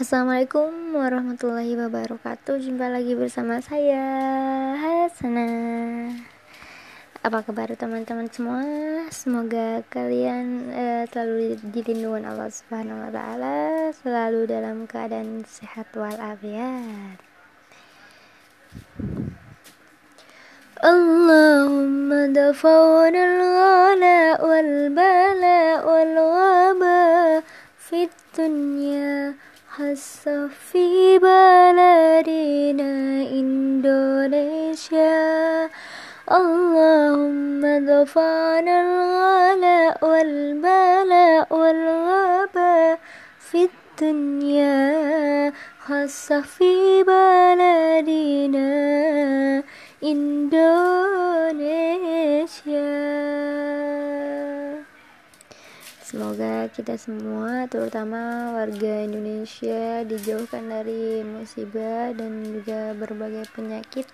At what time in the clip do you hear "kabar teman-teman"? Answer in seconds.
7.44-8.24